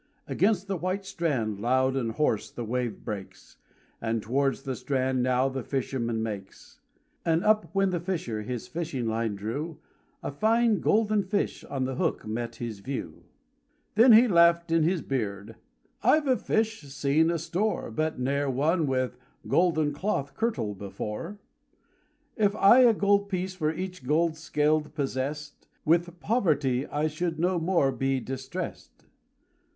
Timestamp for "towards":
4.23-4.63